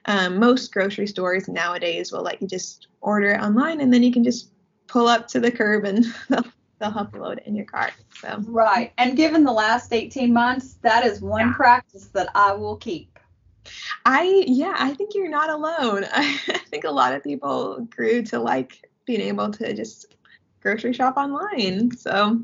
um, 0.06 0.38
most 0.38 0.72
grocery 0.72 1.06
stores 1.06 1.46
nowadays 1.46 2.10
will 2.10 2.22
let 2.22 2.40
you 2.40 2.48
just 2.48 2.86
order 3.02 3.32
it 3.32 3.40
online 3.40 3.80
and 3.80 3.92
then 3.92 4.02
you 4.02 4.12
can 4.12 4.24
just 4.24 4.49
pull 4.90 5.06
up 5.06 5.28
to 5.28 5.40
the 5.40 5.50
curb 5.50 5.84
and 5.84 6.04
they'll, 6.28 6.44
they'll 6.78 6.90
help 6.90 7.14
you 7.14 7.20
load 7.20 7.38
it 7.38 7.46
in 7.46 7.54
your 7.54 7.64
cart. 7.64 7.92
So 8.20 8.42
right. 8.46 8.92
And 8.98 9.16
given 9.16 9.44
the 9.44 9.52
last 9.52 9.92
18 9.92 10.32
months, 10.32 10.74
that 10.82 11.06
is 11.06 11.20
one 11.20 11.48
yeah. 11.48 11.54
practice 11.54 12.06
that 12.08 12.28
I 12.34 12.52
will 12.52 12.76
keep. 12.76 13.18
I 14.04 14.44
yeah, 14.46 14.74
I 14.78 14.94
think 14.94 15.14
you're 15.14 15.28
not 15.28 15.50
alone. 15.50 16.06
I 16.12 16.36
think 16.70 16.84
a 16.84 16.90
lot 16.90 17.14
of 17.14 17.22
people 17.22 17.86
grew 17.90 18.22
to 18.24 18.38
like 18.38 18.88
being 19.06 19.20
able 19.20 19.50
to 19.52 19.74
just 19.74 20.16
grocery 20.60 20.92
shop 20.92 21.16
online. 21.16 21.94
So 21.96 22.40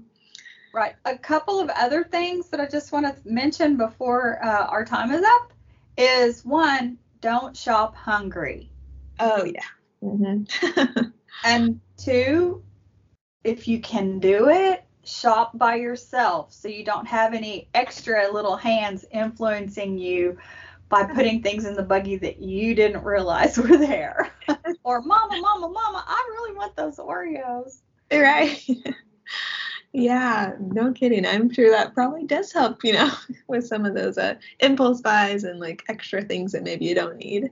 right. 0.73 0.95
A 1.05 1.19
couple 1.19 1.59
of 1.59 1.69
other 1.71 2.05
things 2.05 2.49
that 2.51 2.61
I 2.61 2.67
just 2.67 2.93
want 2.93 3.07
to 3.07 3.29
mention 3.29 3.77
before 3.77 4.45
uh, 4.45 4.67
our 4.67 4.85
time 4.85 5.11
is 5.11 5.25
up 5.25 5.53
is 5.97 6.45
one, 6.45 6.99
don't 7.23 7.57
shop 7.57 7.97
hungry. 7.97 8.71
Oh 9.19 9.45
yeah. 9.45 9.63
Mm-hmm. 10.03 11.09
and 11.44 11.81
two, 11.96 12.62
if 13.44 13.68
you 13.68 13.81
can 13.81 14.18
do 14.18 14.49
it, 14.49 14.85
shop 15.05 15.57
by 15.57 15.77
yourself 15.77 16.53
so 16.53 16.66
you 16.66 16.85
don't 16.85 17.07
have 17.07 17.33
any 17.33 17.68
extra 17.75 18.31
little 18.33 18.57
hands 18.57 19.05
influencing 19.12 19.96
you 19.96 20.37
by 20.88 21.05
putting 21.05 21.42
things 21.42 21.64
in 21.64 21.75
the 21.75 21.83
buggy 21.83 22.16
that 22.16 22.40
you 22.40 22.75
didn't 22.75 23.05
realize 23.05 23.57
were 23.59 23.77
there. 23.77 24.33
or 24.85 25.03
mama, 25.03 25.40
mama, 25.40 25.68
mama, 25.68 26.05
I 26.07 26.29
really 26.31 26.57
want 26.57 26.77
those 26.77 26.96
Oreos. 26.96 27.81
Right. 28.12 28.64
yeah, 29.92 30.53
no 30.61 30.92
kidding. 30.92 31.27
I'm 31.27 31.53
sure 31.53 31.70
that 31.70 31.94
probably 31.94 32.25
does 32.25 32.53
help, 32.53 32.85
you 32.85 32.92
know, 32.92 33.11
with 33.49 33.66
some 33.66 33.85
of 33.85 33.94
those 33.94 34.18
uh, 34.18 34.35
impulse 34.61 35.01
buys 35.01 35.44
and 35.44 35.59
like 35.59 35.83
extra 35.88 36.22
things 36.22 36.53
that 36.53 36.62
maybe 36.62 36.85
you 36.85 36.94
don't 36.94 37.16
need. 37.16 37.51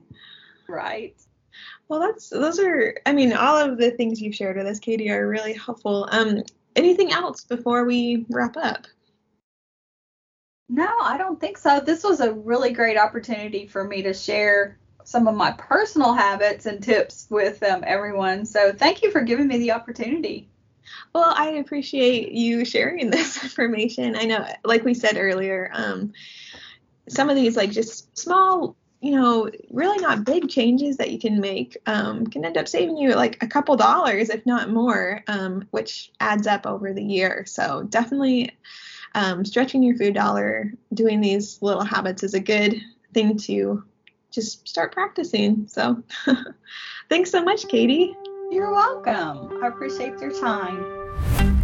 Right. 0.67 1.15
Well, 1.87 1.99
that's 1.99 2.29
those 2.29 2.59
are. 2.59 2.95
I 3.05 3.13
mean, 3.13 3.33
all 3.33 3.57
of 3.57 3.77
the 3.77 3.91
things 3.91 4.21
you've 4.21 4.35
shared 4.35 4.57
with 4.57 4.65
us, 4.65 4.79
Katie, 4.79 5.11
are 5.11 5.27
really 5.27 5.53
helpful. 5.53 6.07
Um, 6.11 6.43
anything 6.75 7.11
else 7.11 7.43
before 7.43 7.85
we 7.85 8.25
wrap 8.29 8.57
up? 8.57 8.87
No, 10.67 10.91
I 11.01 11.17
don't 11.17 11.39
think 11.39 11.57
so. 11.57 11.79
This 11.79 12.03
was 12.03 12.21
a 12.21 12.33
really 12.33 12.71
great 12.71 12.97
opportunity 12.97 13.67
for 13.67 13.83
me 13.83 14.01
to 14.01 14.13
share 14.13 14.79
some 15.03 15.27
of 15.27 15.35
my 15.35 15.51
personal 15.51 16.13
habits 16.13 16.65
and 16.65 16.81
tips 16.81 17.27
with 17.29 17.61
um, 17.61 17.83
everyone. 17.85 18.45
So 18.45 18.73
thank 18.73 19.03
you 19.03 19.11
for 19.11 19.21
giving 19.21 19.47
me 19.47 19.59
the 19.59 19.71
opportunity. 19.73 20.49
Well, 21.13 21.33
I 21.35 21.49
appreciate 21.51 22.31
you 22.31 22.65
sharing 22.65 23.09
this 23.11 23.43
information. 23.43 24.15
I 24.15 24.23
know, 24.23 24.45
like 24.63 24.83
we 24.83 24.95
said 24.95 25.17
earlier, 25.17 25.69
um, 25.73 26.13
some 27.07 27.29
of 27.29 27.35
these 27.35 27.55
like 27.55 27.71
just 27.71 28.17
small 28.17 28.75
you 29.05 29.11
know 29.11 29.51
really 29.69 29.99
not 29.99 30.23
big 30.25 30.49
changes 30.49 30.97
that 30.97 31.11
you 31.11 31.19
can 31.19 31.39
make 31.39 31.77
um, 31.85 32.25
can 32.25 32.43
end 32.43 32.57
up 32.57 32.67
saving 32.67 32.97
you 32.97 33.13
like 33.13 33.41
a 33.43 33.47
couple 33.47 33.75
dollars 33.75 34.31
if 34.31 34.43
not 34.47 34.71
more 34.71 35.23
um, 35.27 35.67
which 35.69 36.11
adds 36.19 36.47
up 36.47 36.65
over 36.65 36.91
the 36.91 37.03
year. 37.03 37.45
So 37.45 37.83
definitely 37.83 38.57
um, 39.13 39.45
stretching 39.45 39.83
your 39.83 39.95
food 39.95 40.15
dollar 40.15 40.73
doing 40.95 41.21
these 41.21 41.61
little 41.61 41.83
habits 41.83 42.23
is 42.23 42.33
a 42.33 42.39
good 42.39 42.81
thing 43.13 43.37
to 43.37 43.83
just 44.31 44.67
start 44.67 44.91
practicing. 44.91 45.67
So 45.67 46.01
thanks 47.09 47.29
so 47.29 47.43
much 47.43 47.67
katie. 47.67 48.17
You're 48.49 48.71
welcome. 48.71 49.63
I 49.63 49.67
appreciate 49.67 50.19
your 50.19 50.31
time 50.31 51.54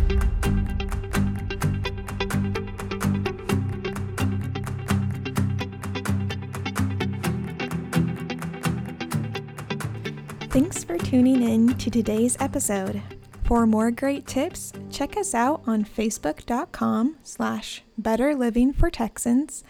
Thanks 10.51 10.83
for 10.83 10.97
tuning 10.97 11.41
in 11.43 11.77
to 11.77 11.89
today's 11.89 12.35
episode. 12.41 13.01
For 13.45 13.65
more 13.65 13.89
great 13.89 14.27
tips, 14.27 14.73
check 14.89 15.15
us 15.15 15.33
out 15.33 15.61
on 15.65 15.85
facebook.com 15.85 17.15
slash 17.23 17.83
better 17.97 18.35
living 18.35 18.73
for 18.73 18.89
Texans 18.89 19.63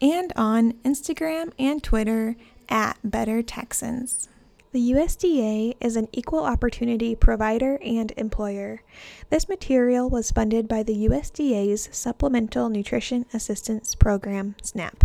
and 0.00 0.32
on 0.36 0.74
Instagram 0.84 1.52
and 1.58 1.82
Twitter 1.82 2.36
at 2.68 2.98
better 3.02 3.42
Texans. 3.42 4.28
The 4.70 4.92
USDA 4.92 5.74
is 5.80 5.96
an 5.96 6.06
equal 6.12 6.44
opportunity 6.44 7.16
provider 7.16 7.80
and 7.84 8.12
employer. 8.16 8.82
This 9.30 9.48
material 9.48 10.08
was 10.08 10.30
funded 10.30 10.68
by 10.68 10.84
the 10.84 11.08
USDA's 11.08 11.88
Supplemental 11.90 12.68
Nutrition 12.68 13.26
Assistance 13.34 13.96
Program, 13.96 14.54
SNAP. 14.62 15.02